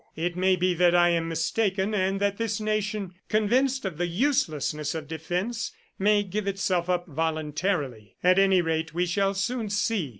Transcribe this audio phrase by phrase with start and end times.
[0.15, 4.95] It may be that I am mistaken, and that this nation, convinced of the uselessness
[4.95, 8.15] of defense, may give itself up voluntarily....
[8.23, 10.09] At any rate, we shall soon see.